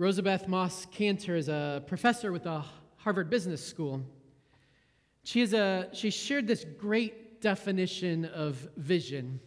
[0.00, 2.64] Rosabeth Moss Kanter is a professor with the
[2.96, 4.00] Harvard Business School.
[5.24, 9.40] She, has a, she shared this great definition of vision.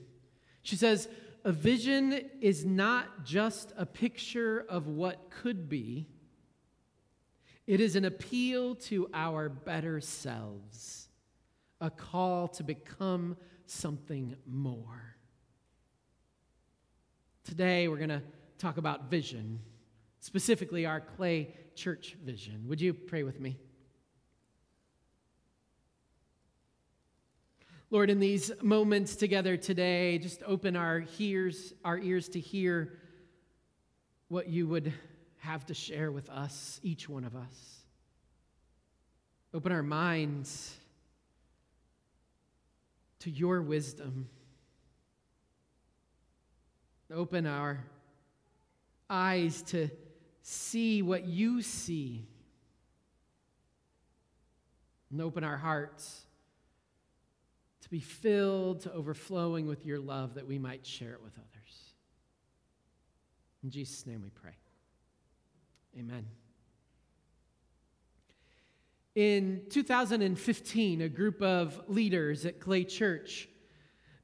[0.62, 1.10] She says,
[1.44, 6.06] A vision is not just a picture of what could be,
[7.66, 11.08] it is an appeal to our better selves,
[11.82, 15.16] a call to become something more.
[17.44, 18.22] Today, we're going to
[18.60, 19.60] talk about vision,
[20.24, 22.64] specifically our clay church vision.
[22.70, 23.58] Would you pray with me?
[27.90, 32.94] Lord, in these moments together today, just open our ears, our ears to hear
[34.30, 34.94] what you would
[35.40, 37.82] have to share with us, each one of us.
[39.54, 40.74] Open our minds
[43.20, 44.30] to your wisdom.
[47.14, 47.84] Open our
[49.10, 49.90] eyes to
[50.44, 52.28] see what you see.
[55.10, 56.26] And open our hearts
[57.82, 61.94] to be filled to overflowing with your love that we might share it with others.
[63.64, 64.56] In Jesus' name we pray.
[65.98, 66.26] Amen.
[69.16, 73.48] In 2015, a group of leaders at Clay Church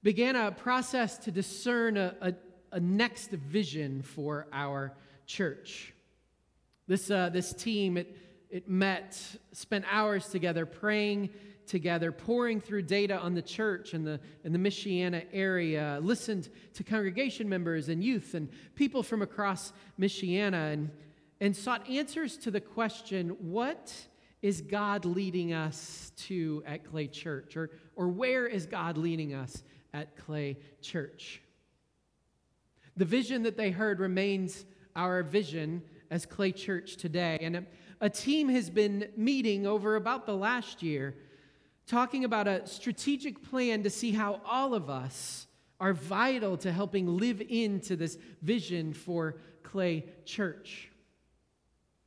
[0.02, 2.34] began a process to discern a, a,
[2.72, 4.94] a next vision for our
[5.28, 5.94] church.
[6.90, 8.18] This, uh, this team, it,
[8.50, 9.16] it met,
[9.52, 11.30] spent hours together praying
[11.68, 16.84] together, poring through data on the church and the, in the Michiana area, listened to
[16.84, 20.90] congregation members and youth and people from across Michiana, and,
[21.40, 23.94] and sought answers to the question what
[24.42, 27.56] is God leading us to at Clay Church?
[27.56, 29.62] Or, or where is God leading us
[29.94, 31.40] at Clay Church?
[32.98, 37.38] The vision that they heard remains our vision as Clay Church today.
[37.42, 37.64] And a,
[38.02, 41.16] a team has been meeting over about the last year
[41.88, 45.48] talking about a strategic plan to see how all of us
[45.80, 50.90] are vital to helping live into this vision for Clay Church.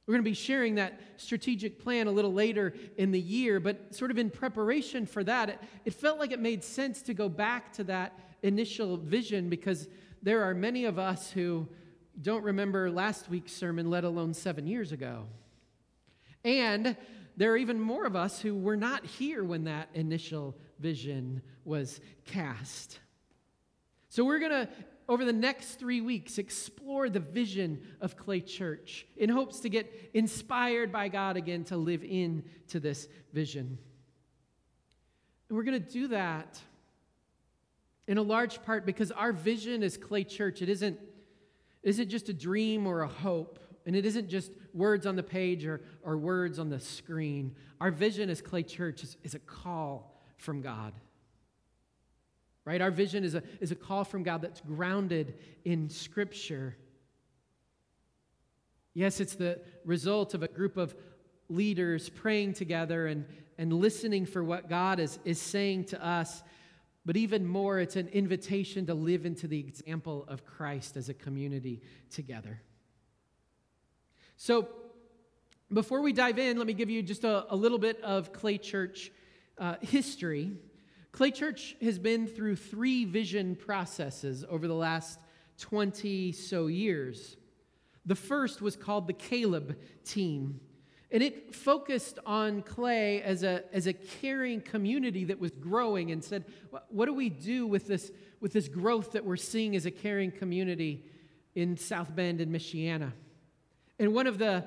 [0.06, 3.94] We're going to be sharing that strategic plan a little later in the year, but
[3.94, 7.28] sort of in preparation for that, it, it, felt like it made sense to go
[7.28, 9.88] back to that initial vision because
[10.22, 11.68] there are many of us who
[12.20, 15.26] don't remember last week's sermon, let alone seven years ago.
[16.44, 16.96] And
[17.36, 22.00] there are even more of us who were not here when that initial vision was
[22.26, 22.98] cast.
[24.08, 24.68] So we're going to,
[25.08, 30.10] over the next three weeks, explore the vision of Clay Church in hopes to get
[30.12, 33.78] inspired by God again to live into this vision.
[35.48, 36.60] And we're going to do that
[38.06, 40.98] in a large part because our vision as Clay Church, it isn't,
[41.82, 43.58] isn't just a dream or a hope.
[43.84, 47.56] And it isn't just words on the page or, or words on the screen.
[47.80, 50.92] Our vision as Clay Church is, is a call from God.
[52.64, 52.80] Right?
[52.80, 55.34] Our vision is a, is a call from God that's grounded
[55.64, 56.76] in Scripture.
[58.94, 60.94] Yes, it's the result of a group of
[61.48, 63.24] leaders praying together and,
[63.58, 66.42] and listening for what God is, is saying to us.
[67.04, 71.14] But even more, it's an invitation to live into the example of Christ as a
[71.14, 72.60] community together.
[74.36, 74.68] So,
[75.72, 78.58] before we dive in, let me give you just a, a little bit of Clay
[78.58, 79.10] Church
[79.58, 80.52] uh, history.
[81.12, 85.18] Clay Church has been through three vision processes over the last
[85.58, 87.36] 20 so years.
[88.04, 90.60] The first was called the Caleb team,
[91.12, 96.24] and it focused on Clay as a, as a caring community that was growing and
[96.24, 96.44] said,
[96.88, 100.30] What do we do with this, with this growth that we're seeing as a caring
[100.30, 101.04] community
[101.54, 103.12] in South Bend and Michiana?
[103.98, 104.64] And one of the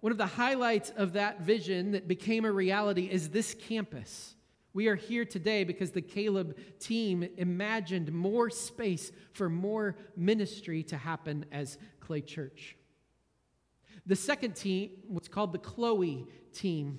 [0.00, 4.36] one of the highlights of that vision that became a reality is this campus.
[4.72, 10.96] We are here today because the Caleb team imagined more space for more ministry to
[10.98, 12.75] happen as Clay Church.
[14.06, 16.98] The second team was called the Chloe team.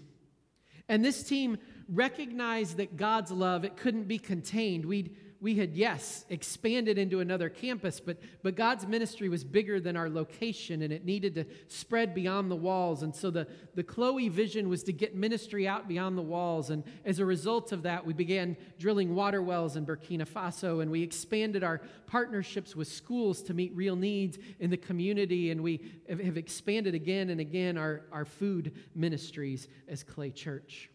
[0.89, 1.57] And this team
[1.89, 4.85] recognized that God's love, it couldn't be contained.
[4.85, 9.95] We'd we had, yes, expanded into another campus, but, but God's ministry was bigger than
[9.95, 13.03] our location and it needed to spread beyond the walls.
[13.03, 16.71] And so the, the Chloe vision was to get ministry out beyond the walls.
[16.71, 20.89] And as a result of that, we began drilling water wells in Burkina Faso and
[20.89, 25.51] we expanded our partnerships with schools to meet real needs in the community.
[25.51, 30.89] And we have expanded again and again our, our food ministries as Clay Church.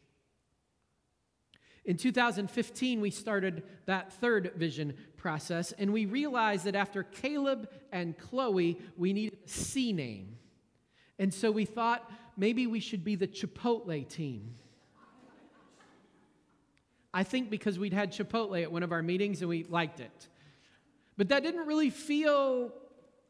[1.84, 8.17] In 2015, we started that third vision process, and we realized that after Caleb and
[8.17, 10.37] Chloe, we needed a C name.
[11.19, 14.55] And so we thought maybe we should be the Chipotle team.
[17.14, 20.29] I think because we'd had Chipotle at one of our meetings and we liked it.
[21.17, 22.73] But that didn't really feel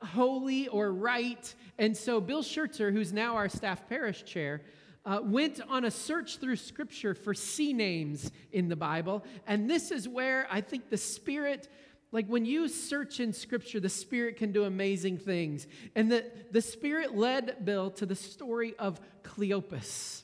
[0.03, 1.55] holy or right.
[1.79, 4.63] And so Bill Schertzer, who's now our staff parish chair,
[5.05, 9.25] uh, went on a search through scripture for C names in the Bible.
[9.47, 11.69] And this is where I think the Spirit,
[12.13, 15.67] like when you search in scripture, the Spirit can do amazing things.
[15.97, 20.23] And the, the Spirit led Bill to the story of Cleopas.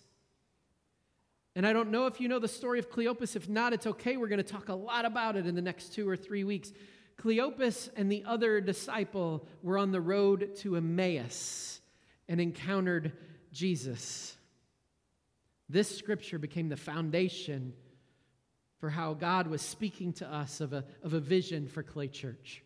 [1.56, 3.34] And I don't know if you know the story of Cleopas.
[3.34, 4.16] If not, it's okay.
[4.16, 6.72] We're going to talk a lot about it in the next two or three weeks.
[7.20, 11.80] Cleopas and the other disciple were on the road to Emmaus
[12.28, 13.10] and encountered
[13.50, 14.37] Jesus.
[15.68, 17.74] This scripture became the foundation
[18.78, 22.62] for how God was speaking to us of a, of a vision for Clay Church.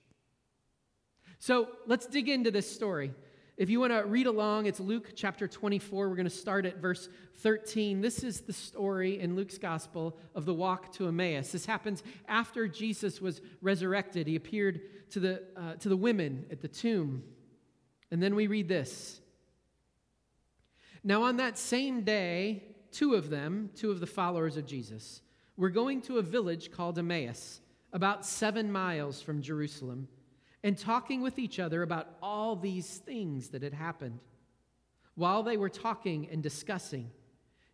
[1.39, 3.13] So let's dig into this story.
[3.57, 6.09] If you want to read along, it's Luke chapter 24.
[6.09, 7.09] We're going to start at verse
[7.41, 8.01] 13.
[8.01, 11.53] This is the story in Luke's gospel of the walk to Emmaus.
[11.53, 14.27] This happens after Jesus was resurrected.
[14.27, 17.25] He appeared to the, uh, to the women at the tomb.
[18.11, 19.21] And then we read this.
[21.05, 25.23] Now, on that same day, two of them, two of the followers of Jesus,
[25.57, 27.61] were going to a village called Emmaus,
[27.93, 30.09] about seven miles from Jerusalem,
[30.63, 34.21] and talking with each other about all these things that had happened.
[35.15, 37.11] While they were talking and discussing,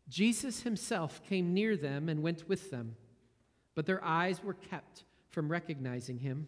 [0.09, 2.97] Jesus himself came near them and went with them,
[3.75, 6.47] but their eyes were kept from recognizing him.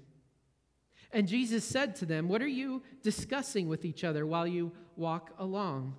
[1.12, 5.34] And Jesus said to them, What are you discussing with each other while you walk
[5.38, 5.96] along?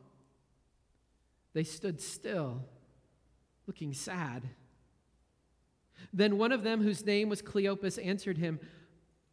[1.53, 2.63] They stood still,
[3.68, 4.44] looking sad.
[6.13, 8.59] Then one of them, whose name was Cleopas, answered him,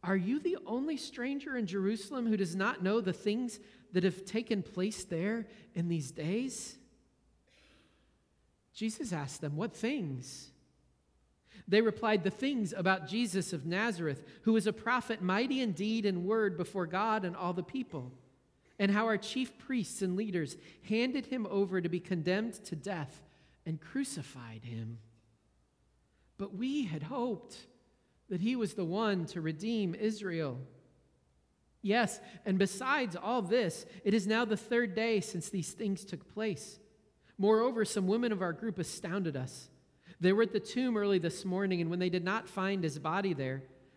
[0.03, 3.59] Are you the only stranger in Jerusalem who does not know the things
[3.93, 6.77] that have taken place there in these days?
[8.73, 10.51] Jesus asked them, What things?
[11.67, 16.05] They replied, The things about Jesus of Nazareth, who was a prophet, mighty in deed
[16.05, 18.11] and word before God and all the people
[18.79, 20.55] and how our chief priests and leaders
[20.87, 23.21] handed him over to be condemned to death
[23.65, 24.97] and crucified him.
[26.37, 27.57] But we had hoped
[28.29, 30.57] that he was the one to redeem Israel.
[31.81, 36.33] Yes, and besides all this, it is now the third day since these things took
[36.33, 36.79] place.
[37.37, 39.69] Moreover, some women of our group astounded us.
[40.19, 42.99] They were at the tomb early this morning, and when they did not find his
[42.99, 43.63] body there,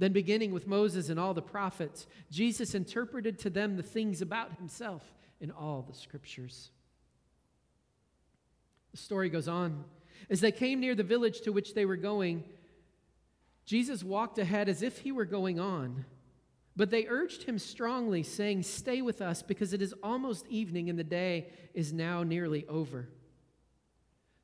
[0.00, 4.56] Then, beginning with Moses and all the prophets, Jesus interpreted to them the things about
[4.56, 5.02] himself
[5.42, 6.70] in all the scriptures.
[8.92, 9.84] The story goes on.
[10.30, 12.44] As they came near the village to which they were going,
[13.66, 16.06] Jesus walked ahead as if he were going on.
[16.74, 20.98] But they urged him strongly, saying, Stay with us, because it is almost evening and
[20.98, 23.10] the day is now nearly over.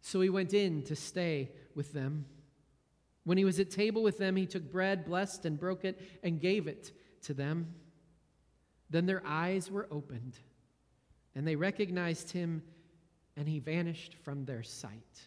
[0.02, 2.26] So he went in to stay with them.
[3.26, 6.40] When he was at table with them, he took bread, blessed and broke it, and
[6.40, 6.92] gave it
[7.23, 7.75] to them.
[8.88, 10.38] Then their eyes were opened,
[11.35, 12.62] and they recognized him,
[13.37, 15.26] and he vanished from their sight.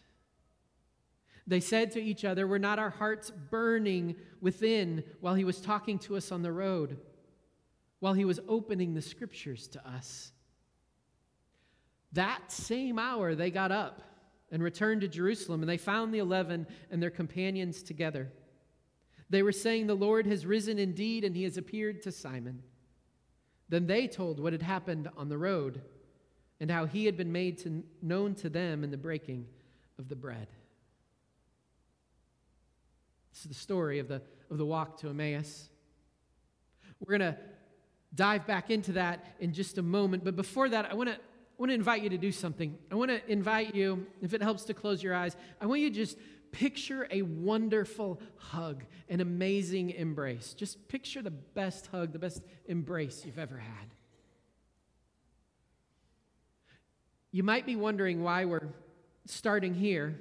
[1.46, 5.98] They said to each other, Were not our hearts burning within while he was talking
[5.98, 6.96] to us on the road,
[7.98, 10.32] while he was opening the scriptures to us?
[12.12, 14.09] That same hour, they got up
[14.50, 18.32] and returned to Jerusalem, and they found the eleven and their companions together.
[19.28, 22.62] They were saying, The Lord has risen indeed, and he has appeared to Simon.
[23.68, 25.80] Then they told what had happened on the road
[26.58, 29.46] and how he had been made to, known to them in the breaking
[29.98, 30.48] of the bread.
[33.32, 35.68] This is the story of the, of the walk to Emmaus.
[36.98, 37.38] We're going to
[38.14, 41.18] dive back into that in just a moment, but before that, I want to
[41.60, 42.78] want to invite you to do something.
[42.90, 45.90] I want to invite you, if it helps to close your eyes, I want you
[45.90, 46.16] to just
[46.52, 50.54] picture a wonderful hug, an amazing embrace.
[50.54, 53.94] Just picture the best hug, the best embrace you've ever had.
[57.30, 58.68] You might be wondering why we're
[59.26, 60.18] starting here.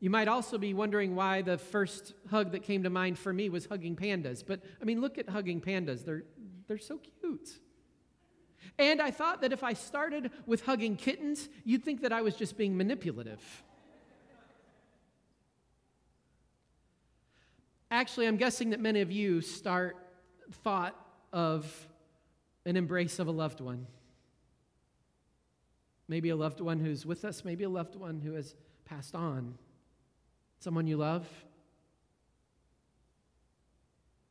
[0.00, 3.50] You might also be wondering why the first hug that came to mind for me
[3.50, 4.42] was hugging pandas.
[4.44, 6.04] But I mean, look at hugging pandas.
[6.04, 6.24] They're,
[6.66, 7.50] they're so cute.
[8.80, 12.34] And I thought that if I started with hugging kittens, you'd think that I was
[12.34, 13.42] just being manipulative.
[17.90, 19.98] Actually, I'm guessing that many of you start
[20.64, 20.96] thought
[21.30, 21.88] of
[22.64, 23.86] an embrace of a loved one.
[26.08, 28.54] Maybe a loved one who's with us, maybe a loved one who has
[28.86, 29.58] passed on.
[30.58, 31.28] Someone you love.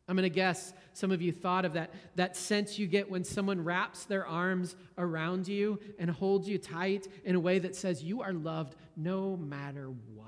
[0.10, 3.24] I'm going to guess some of you thought of that, that sense you get when
[3.24, 8.04] someone wraps their arms around you and holds you tight in a way that says
[8.04, 10.26] you are loved no matter what.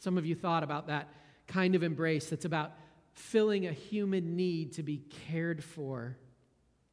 [0.00, 1.08] Some of you thought about that
[1.46, 2.72] kind of embrace that's about
[3.14, 6.18] filling a human need to be cared for,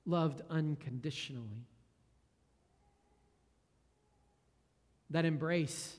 [0.06, 1.68] loved unconditionally.
[5.10, 5.98] That embrace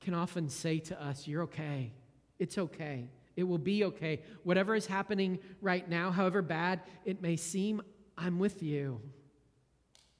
[0.00, 1.92] can often say to us, You're okay.
[2.38, 3.08] It's okay.
[3.36, 4.22] It will be okay.
[4.42, 7.82] Whatever is happening right now, however bad it may seem,
[8.16, 9.00] I'm with you.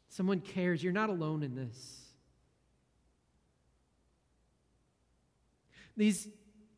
[0.09, 0.83] Someone cares.
[0.83, 1.99] You're not alone in this.
[5.97, 6.29] These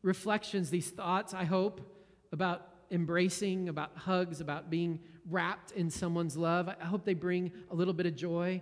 [0.01, 1.79] reflections, these thoughts, I hope,
[2.31, 7.75] about embracing, about hugs, about being wrapped in someone's love, I hope they bring a
[7.75, 8.61] little bit of joy,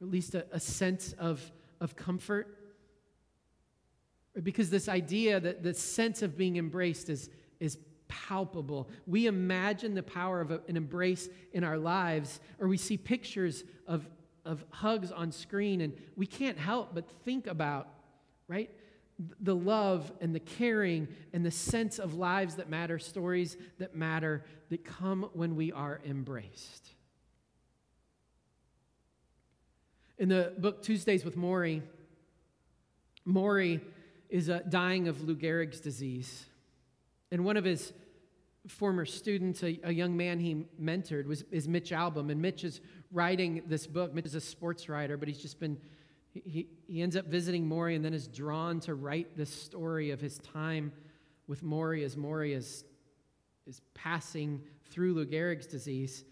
[0.00, 1.40] or at least a, a sense of,
[1.80, 2.58] of comfort.
[4.42, 8.90] Because this idea that the sense of being embraced is, is palpable.
[9.06, 13.64] We imagine the power of a, an embrace in our lives, or we see pictures
[13.86, 14.08] of,
[14.44, 17.88] of hugs on screen, and we can't help but think about,
[18.48, 18.70] right?
[19.40, 24.44] the love and the caring and the sense of lives that matter, stories that matter,
[24.70, 26.88] that come when we are embraced.
[30.18, 31.82] In the book Tuesdays with Morrie,
[33.26, 33.80] Morrie
[34.34, 36.46] is uh, dying of Lou Gehrig's disease.
[37.30, 37.92] And one of his
[38.66, 42.32] former students, a, a, young man he mentored, was, is Mitch Albom.
[42.32, 42.80] And Mitch is
[43.12, 44.12] writing this book.
[44.12, 45.78] Mitch is a sports writer, but he's just been
[46.32, 50.20] he, he ends up visiting Morrie and then is drawn to write this story of
[50.20, 50.90] his time
[51.46, 52.84] with Morrie as Morrie is,
[53.68, 56.24] is passing through Lou Gehrig's disease.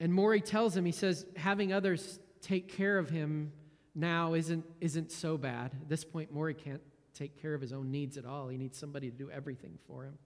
[0.00, 3.52] And Morrie tells him, he says, having others take care of him
[3.94, 5.72] now isn't, isn't so bad.
[5.82, 6.82] At this point, Morrie can't
[7.14, 8.48] take care of his own needs at all.
[8.48, 10.18] He needs somebody to do everything for him.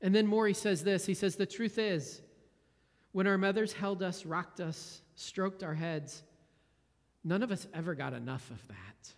[0.00, 2.22] And then Morrie says this He says, The truth is,
[3.12, 6.22] when our mothers held us, rocked us, stroked our heads,
[7.24, 9.12] None of us ever got enough of that.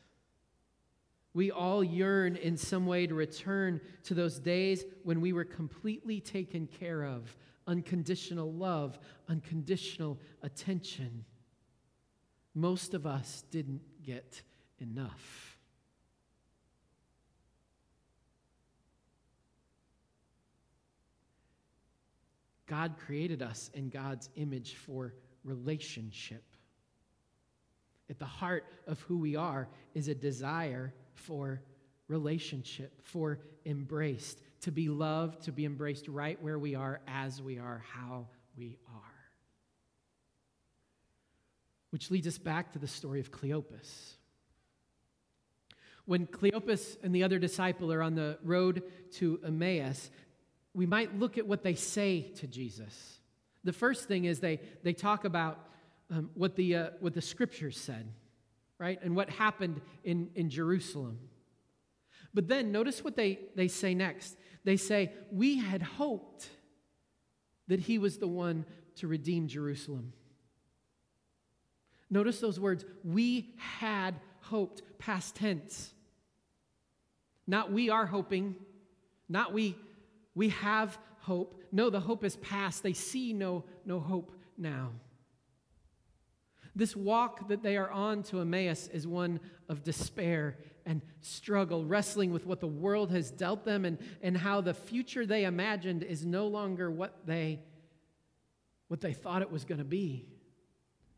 [1.33, 6.21] We all yearn in some way to return to those days when we were completely
[6.21, 7.37] taken care of
[7.69, 8.99] unconditional love,
[9.29, 11.25] unconditional attention.
[12.61, 14.43] Most of us didn't get
[14.81, 15.57] enough.
[22.67, 26.45] God created us in God's image for relationship.
[28.11, 31.63] At the heart of who we are is a desire for
[32.09, 37.59] relationship, for embraced, to be loved, to be embraced right where we are, as we
[37.59, 39.10] are, how we are.
[41.91, 44.15] Which leads us back to the story of Cleopas.
[46.07, 48.83] When Cleopas and the other disciple are on the road
[49.15, 50.11] to Emmaus,
[50.75, 53.21] we might look at what they say to Jesus.
[53.65, 55.67] The first thing is they, they talk about
[56.11, 58.13] um, what, the, uh, what the scriptures said,
[58.79, 58.99] right?
[59.03, 61.19] And what happened in, in Jerusalem.
[62.33, 64.37] But then notice what they, they say next.
[64.65, 66.49] They say, We had hoped
[67.69, 68.65] that he was the one
[68.97, 70.13] to redeem Jerusalem.
[72.11, 72.85] Notice those words.
[73.05, 75.93] We had hoped, past tense.
[77.47, 78.57] Not we are hoping,
[79.29, 79.77] not we,
[80.35, 81.63] we have hope.
[81.73, 82.83] No, the hope is past.
[82.83, 84.91] They see no, no hope now.
[86.75, 92.33] This walk that they are on to Emmaus is one of despair and struggle, wrestling
[92.33, 96.25] with what the world has dealt them and, and how the future they imagined is
[96.25, 97.61] no longer what they,
[98.89, 100.27] what they thought it was going to be.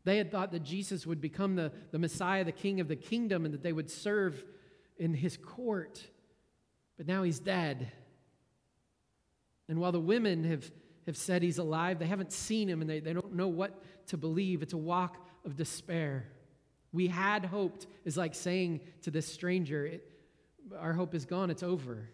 [0.05, 3.45] They had thought that Jesus would become the, the Messiah, the King of the kingdom,
[3.45, 4.43] and that they would serve
[4.97, 6.01] in his court.
[6.97, 7.91] But now he's dead.
[9.69, 10.69] And while the women have,
[11.05, 14.17] have said he's alive, they haven't seen him and they, they don't know what to
[14.17, 14.61] believe.
[14.61, 16.25] It's a walk of despair.
[16.91, 20.09] We had hoped is like saying to this stranger, it,
[20.77, 22.09] Our hope is gone, it's over.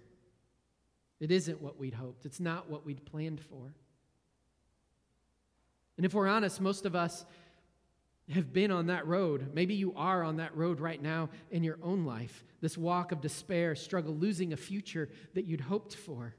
[1.20, 3.74] It isn't what we'd hoped, it's not what we'd planned for.
[5.98, 7.26] And if we're honest, most of us
[8.30, 9.52] have been on that road.
[9.54, 12.44] Maybe you are on that road right now in your own life.
[12.62, 16.36] This walk of despair, struggle, losing a future that you'd hoped for.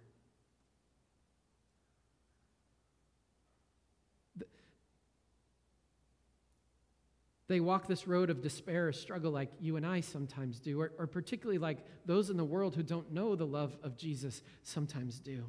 [7.48, 10.92] They walk this road of despair or struggle like you and I sometimes do, or,
[10.96, 15.18] or particularly like those in the world who don't know the love of Jesus sometimes
[15.18, 15.46] do.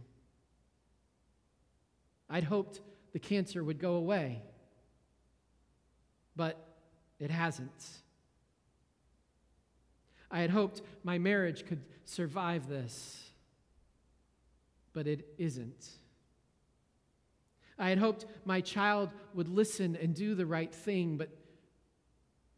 [2.27, 2.81] I'd hoped
[3.13, 4.41] the cancer would go away
[6.35, 6.57] but
[7.19, 7.87] it hasn't.
[10.29, 13.29] I had hoped my marriage could survive this,
[14.93, 15.87] but it isn't.
[17.77, 21.29] I had hoped my child would listen and do the right thing, but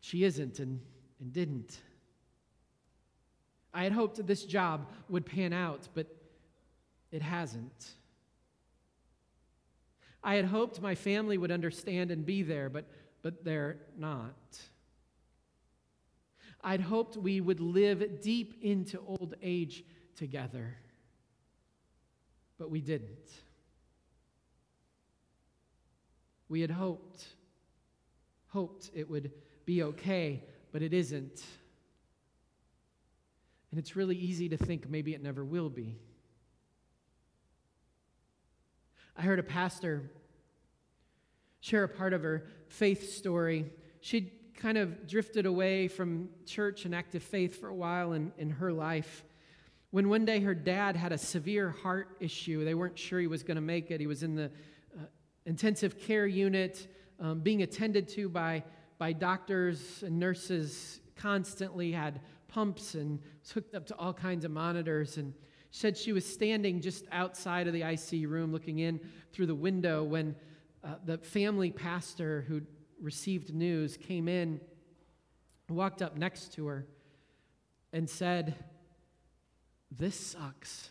[0.01, 0.81] she isn't and,
[1.19, 1.77] and didn't.
[3.73, 6.07] I had hoped this job would pan out, but
[7.11, 7.95] it hasn't.
[10.23, 12.85] I had hoped my family would understand and be there, but,
[13.23, 14.59] but they're not.
[16.61, 19.83] I'd hoped we would live deep into old age
[20.15, 20.75] together,
[22.59, 23.31] but we didn't.
[26.47, 27.25] We had hoped,
[28.49, 29.31] hoped it would
[29.65, 31.43] be okay, but it isn't.
[33.71, 35.97] And it's really easy to think maybe it never will be.
[39.17, 40.11] I heard a pastor
[41.59, 43.71] share a part of her faith story.
[44.01, 48.49] She'd kind of drifted away from church and active faith for a while in, in
[48.49, 49.23] her life.
[49.91, 53.43] When one day her dad had a severe heart issue, they weren't sure he was
[53.43, 53.99] going to make it.
[53.99, 54.45] He was in the
[54.97, 55.03] uh,
[55.45, 56.87] intensive care unit,
[57.19, 58.63] um, being attended to by
[58.97, 64.51] by doctors and nurses constantly, had pumps and was hooked up to all kinds of
[64.51, 65.17] monitors.
[65.17, 65.33] And
[65.69, 68.99] said she was standing just outside of the IC room looking in
[69.31, 70.35] through the window when
[70.83, 72.61] uh, the family pastor who
[73.01, 74.59] received news came in,
[75.69, 76.85] walked up next to her,
[77.93, 78.55] and said,
[79.91, 80.89] This sucks.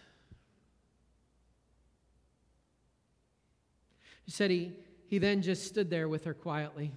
[4.25, 4.73] She said he,
[5.07, 6.93] he then just stood there with her quietly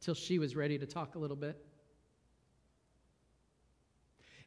[0.00, 1.64] till she was ready to talk a little bit.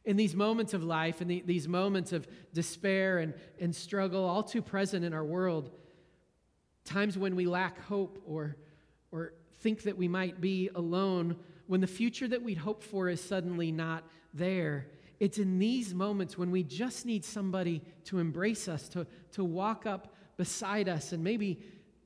[0.04, 4.42] In these moments of life, in the, these moments of despair and, and struggle, all
[4.42, 5.70] too present in our world,
[6.84, 8.56] times when we lack hope or,
[9.10, 13.20] or think that we might be alone, when the future that we'd hoped for is
[13.20, 14.88] suddenly not there,
[15.20, 19.86] it's in these moments when we just need somebody to embrace us, to, to walk
[19.86, 21.62] up beside us, and maybe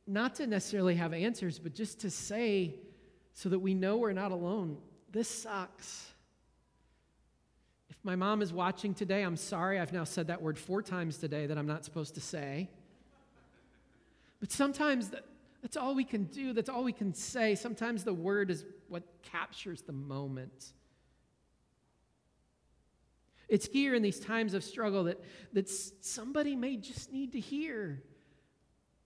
[0.06, 2.74] not to necessarily have answers, but just to say,
[3.32, 4.76] so that we know we're not alone.
[5.10, 6.10] This sucks.
[7.88, 9.78] If my mom is watching today, I'm sorry.
[9.80, 12.68] I've now said that word four times today that I'm not supposed to say.
[14.40, 15.24] But sometimes that,
[15.62, 17.54] that's all we can do, that's all we can say.
[17.54, 20.72] Sometimes the word is what captures the moment.
[23.48, 25.22] It's here in these times of struggle that,
[25.52, 28.02] that somebody may just need to hear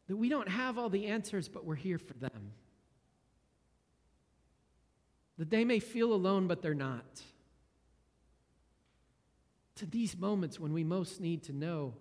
[0.08, 2.52] that we don't have all the answers, but we're here for them
[5.40, 7.22] that they may feel alone, but they're not.
[9.76, 11.94] To these moments when we most need to know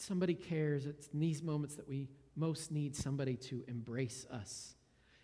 [0.00, 4.74] somebody cares, it's in these moments that we most need somebody to embrace us.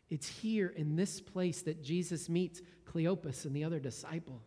[0.09, 4.43] It's here in this place that Jesus meets Cleopas and the other disciple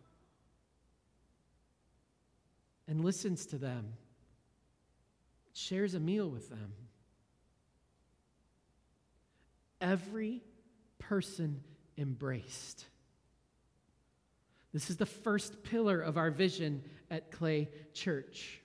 [2.87, 3.93] and listens to them,
[5.53, 6.73] shares a meal with them.
[9.79, 10.41] Every
[10.97, 11.61] person
[11.97, 12.85] embraced.
[14.73, 18.61] This is the first pillar of our vision at Clay Church.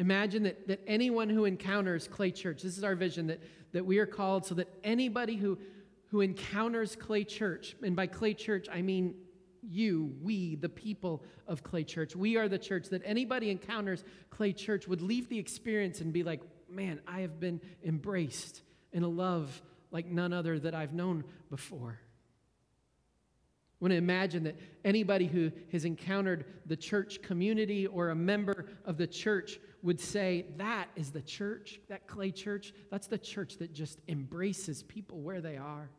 [0.00, 3.38] Imagine that, that anyone who encounters Clay Church, this is our vision, that,
[3.72, 5.58] that we are called so that anybody who,
[6.06, 9.14] who encounters Clay Church, and by Clay Church, I mean
[9.62, 14.54] you, we, the people of Clay Church, we are the church, that anybody encounters Clay
[14.54, 18.62] Church would leave the experience and be like, man, I have been embraced
[18.94, 19.60] in a love
[19.90, 22.00] like none other that I've known before.
[22.00, 28.66] I want to imagine that anybody who has encountered the church community or a member
[28.86, 32.72] of the church would say, That is the church, that clay church.
[32.90, 35.90] That's the church that just embraces people where they are.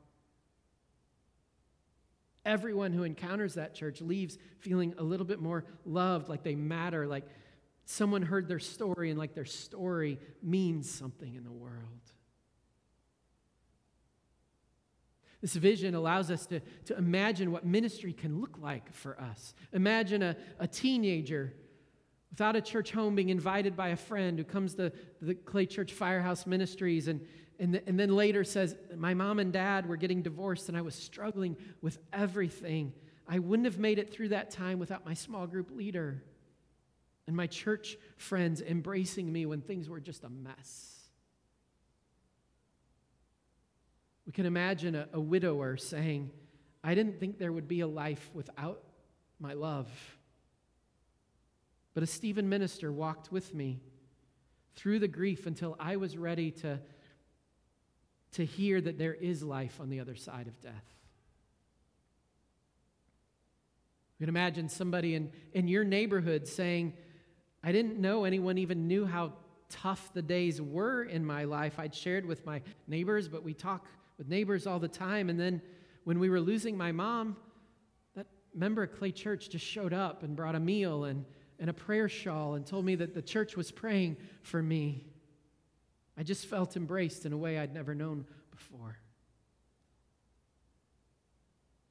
[2.46, 7.06] Everyone who encounters that church leaves feeling a little bit more loved, like they matter,
[7.06, 7.26] like
[7.86, 12.02] someone heard their story and like their story means something in the world.
[15.42, 19.56] This vision allows us to, to imagine what ministry can look like for us.
[19.74, 21.54] Imagine a, a teenager
[22.32, 24.92] without a church home being invited by a friend who comes to
[25.22, 27.22] the Clay Church Firehouse Ministries and,
[27.60, 30.82] and, the, and then later says, My mom and dad were getting divorced and I
[30.82, 32.94] was struggling with everything.
[33.28, 36.24] I wouldn't have made it through that time without my small group leader
[37.28, 41.10] and my church friends embracing me when things were just a mess.
[44.26, 46.32] We can imagine a, a widower saying,
[46.84, 48.84] I didn't think there would be a life without
[49.40, 49.90] my love.
[51.94, 53.82] But a Stephen minister walked with me
[54.76, 56.80] through the grief until I was ready to,
[58.34, 60.96] to hear that there is life on the other side of death.
[64.18, 66.94] You can imagine somebody in, in your neighborhood saying,
[67.64, 69.34] I didn't know anyone even knew how
[69.70, 71.78] tough the days were in my life.
[71.78, 73.86] I'd shared with my neighbors, but we talk
[74.18, 75.30] with neighbors all the time.
[75.30, 75.62] And then
[76.04, 77.36] when we were losing my mom,
[78.16, 81.26] that member of Clay Church just showed up and brought a meal and,
[81.62, 85.06] and a prayer shawl and told me that the church was praying for me.
[86.18, 88.98] I just felt embraced in a way I'd never known before.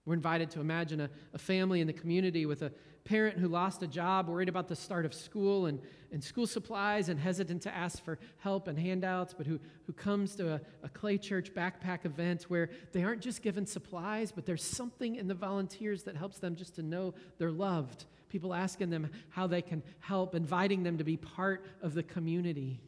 [0.04, 2.72] We're invited to imagine a, a family in the community with a
[3.04, 5.80] parent who lost a job, worried about the start of school and,
[6.10, 10.34] and school supplies, and hesitant to ask for help and handouts, but who, who comes
[10.36, 14.64] to a, a Clay Church backpack event where they aren't just given supplies, but there's
[14.64, 18.06] something in the volunteers that helps them just to know they're loved.
[18.30, 22.80] People asking them how they can help, inviting them to be part of the community,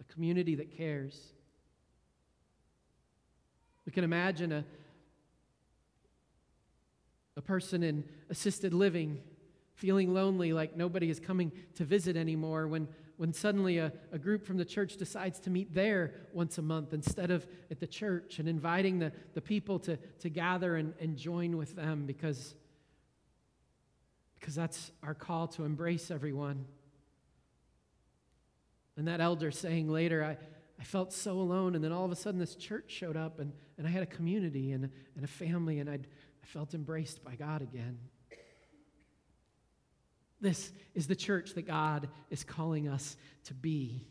[0.00, 1.20] a community that cares.
[3.84, 4.64] We can imagine a
[7.38, 9.20] a person in assisted living
[9.78, 14.44] feeling lonely, like nobody is coming to visit anymore, when, when suddenly a, a group
[14.44, 18.40] from the church decides to meet there once a month instead of at the church
[18.40, 22.56] and inviting the, the people to, to gather and, and join with them because,
[24.38, 26.64] because that's our call to embrace everyone.
[28.96, 30.36] And that elder saying later, I,
[30.80, 33.52] I felt so alone, and then all of a sudden this church showed up, and,
[33.76, 36.06] and I had a community and, and a family, and I'd,
[36.48, 37.98] felt embraced by God again.
[40.40, 44.06] This is the church that God is calling us to be.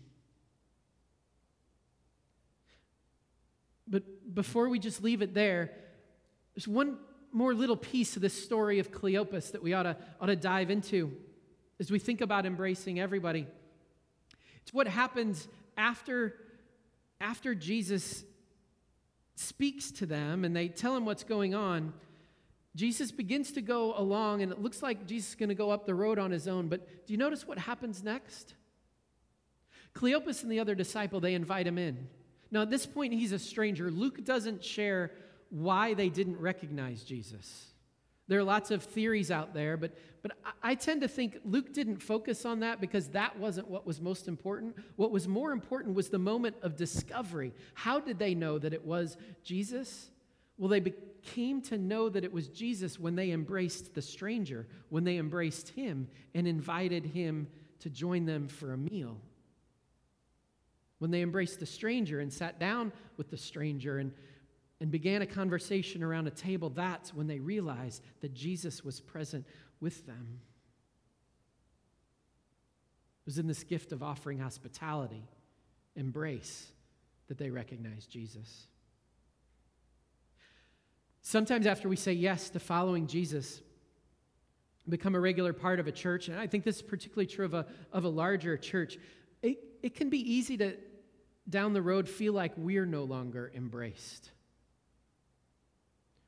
[3.88, 4.04] But
[4.36, 5.72] before we just leave it there,
[6.54, 7.00] there's one
[7.32, 10.70] more little piece of this story of Cleopas that we ought to, ought to dive
[10.70, 11.12] into
[11.80, 13.46] as we think about embracing everybody.
[14.62, 16.36] It's what happens after,
[17.22, 18.24] after Jesus
[19.36, 21.94] speaks to them and they tell him what's going on.
[22.76, 25.88] Jesus begins to go along, and it looks like Jesus is going to go up
[25.88, 26.68] the road on his own.
[26.68, 28.54] But do you notice what happens next?
[29.96, 32.08] Cleopas and the other disciple, they invite him in.
[32.52, 33.90] Now, at this point, he's a stranger.
[33.90, 35.12] Luke doesn't share
[35.50, 37.68] why they didn't recognize Jesus.
[38.28, 42.04] There are lots of theories out there, but, but I tend to think Luke didn't
[42.04, 44.76] focus on that because that wasn't what was most important.
[44.98, 47.54] What was more important was the moment of discovery.
[47.74, 50.10] How did they know that it was Jesus?
[50.58, 55.06] Well, they came to know that it was Jesus when they embraced the stranger, when
[55.06, 57.48] they embraced him and invited him
[57.80, 59.18] to join them for a meal.
[61.00, 64.12] When they embraced the stranger and sat down with the stranger and,
[64.80, 69.46] and began a conversation around a table, that's when they realized that Jesus was present
[69.80, 70.40] with them.
[73.22, 75.28] It was in this gift of offering hospitality,
[75.96, 76.68] embrace,
[77.28, 78.68] that they recognized Jesus.
[81.22, 83.62] Sometimes, after we say yes to following Jesus,
[84.88, 87.54] become a regular part of a church, and I think this is particularly true of
[87.54, 88.98] a, of a larger church,
[89.42, 90.78] it, it can be easy to,
[91.50, 94.32] down the road, feel like we're no longer embraced.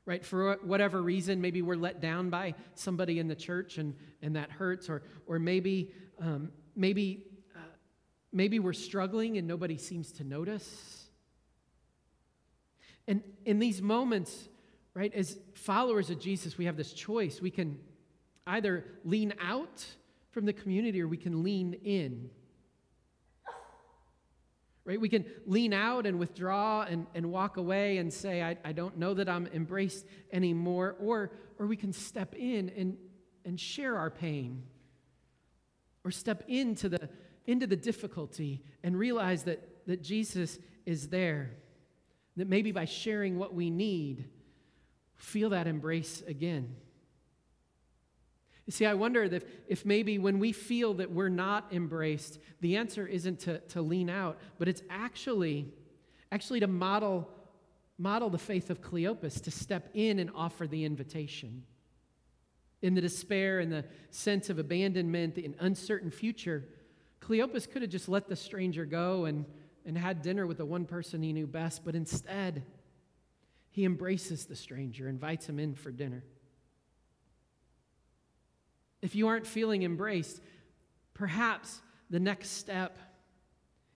[0.06, 0.24] Right?
[0.24, 4.50] For whatever reason, maybe we're let down by somebody in the church and, and that
[4.50, 7.60] hurts, or, or maybe, um, maybe, uh,
[8.32, 11.10] maybe we're struggling and nobody seems to notice.
[13.06, 14.48] And in these moments,
[14.94, 15.12] right?
[15.14, 17.40] As followers of Jesus, we have this choice.
[17.40, 17.78] We can
[18.46, 19.84] either lean out
[20.30, 22.30] from the community or we can lean in.
[24.84, 25.00] Right?
[25.00, 28.96] We can lean out and withdraw and, and walk away and say, I, I don't
[28.96, 30.96] know that I'm embraced anymore.
[30.98, 32.96] Or, or we can step in and,
[33.44, 34.62] and share our pain.
[36.04, 37.10] Or step into the,
[37.46, 41.50] into the difficulty and realize that, that Jesus is there.
[42.36, 44.28] That maybe by sharing what we need,
[45.16, 46.74] feel that embrace again.
[48.66, 52.76] You see, I wonder if, if maybe when we feel that we're not embraced, the
[52.76, 55.72] answer isn't to, to lean out, but it's actually,
[56.30, 57.28] actually to model,
[57.98, 61.64] model the faith of Cleopas, to step in and offer the invitation.
[62.82, 66.64] In the despair and the sense of abandonment, and uncertain future,
[67.20, 69.44] Cleopas could have just let the stranger go and,
[69.84, 72.62] and had dinner with the one person he knew best, but instead,
[73.70, 76.24] he embraces the stranger, invites him in for dinner.
[79.02, 80.40] If you aren't feeling embraced,
[81.14, 82.98] perhaps the next step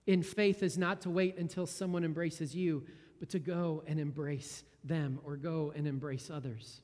[0.07, 2.83] in faith is not to wait until someone embraces you,
[3.19, 6.81] but to go and embrace them or go and embrace others.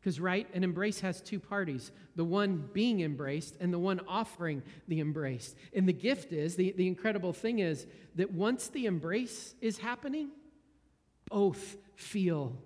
[0.00, 4.62] Because, right, an embrace has two parties the one being embraced and the one offering
[4.86, 5.54] the embrace.
[5.74, 10.30] And the gift is the, the incredible thing is that once the embrace is happening,
[11.28, 12.56] both feel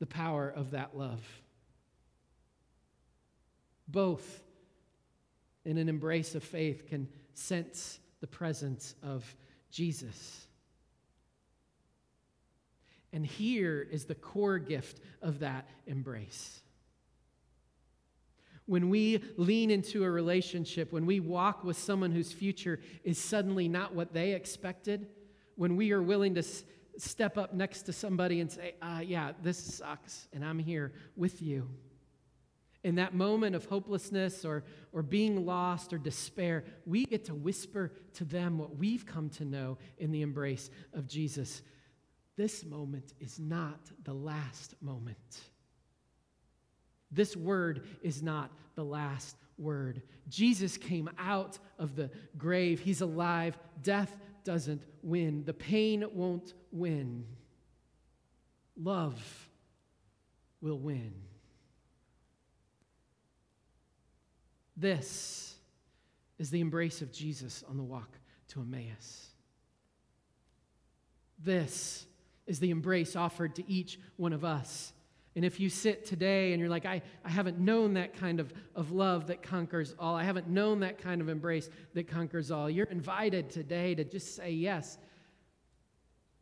[0.00, 1.22] the power of that love.
[3.88, 4.42] Both,
[5.64, 9.36] in an embrace of faith, can sense the presence of
[9.70, 10.46] Jesus.
[13.12, 16.62] And here is the core gift of that embrace.
[18.66, 23.68] When we lean into a relationship, when we walk with someone whose future is suddenly
[23.68, 25.08] not what they expected,
[25.56, 26.64] when we are willing to s-
[26.96, 31.42] step up next to somebody and say, uh, Yeah, this sucks, and I'm here with
[31.42, 31.68] you.
[32.84, 37.92] In that moment of hopelessness or, or being lost or despair, we get to whisper
[38.14, 41.62] to them what we've come to know in the embrace of Jesus.
[42.36, 45.40] This moment is not the last moment.
[47.10, 50.02] This word is not the last word.
[50.28, 52.80] Jesus came out of the grave.
[52.80, 53.56] He's alive.
[53.82, 57.24] Death doesn't win, the pain won't win.
[58.76, 59.48] Love
[60.60, 61.12] will win.
[64.76, 65.54] This
[66.38, 69.28] is the embrace of Jesus on the walk to Emmaus.
[71.38, 72.06] This
[72.46, 74.92] is the embrace offered to each one of us.
[75.34, 78.52] And if you sit today and you're like, I, I haven't known that kind of,
[78.74, 82.68] of love that conquers all, I haven't known that kind of embrace that conquers all,
[82.68, 84.98] you're invited today to just say yes.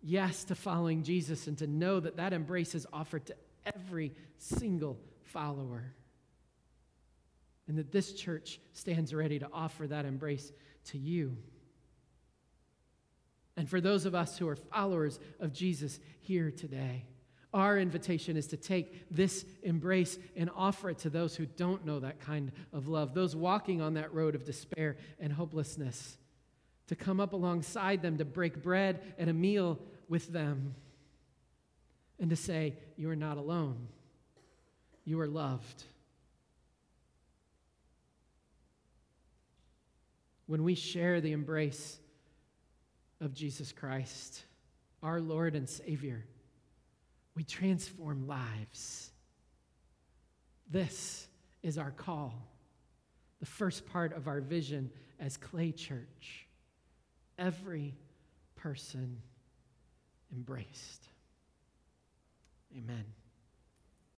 [0.02, 4.98] Yes to following Jesus and to know that that embrace is offered to every single
[5.22, 5.94] follower.
[7.70, 10.50] And that this church stands ready to offer that embrace
[10.86, 11.36] to you.
[13.56, 17.04] And for those of us who are followers of Jesus here today,
[17.54, 22.00] our invitation is to take this embrace and offer it to those who don't know
[22.00, 26.18] that kind of love, those walking on that road of despair and hopelessness,
[26.88, 29.78] to come up alongside them, to break bread and a meal
[30.08, 30.74] with them,
[32.18, 33.86] and to say, You are not alone.
[35.04, 35.84] You are loved.
[40.50, 42.00] When we share the embrace
[43.20, 44.42] of Jesus Christ,
[45.00, 46.24] our Lord and Savior,
[47.36, 49.12] we transform lives.
[50.68, 51.28] This
[51.62, 52.34] is our call,
[53.38, 56.48] the first part of our vision as Clay Church.
[57.38, 57.94] Every
[58.56, 59.22] person
[60.32, 61.04] embraced.
[62.76, 63.04] Amen.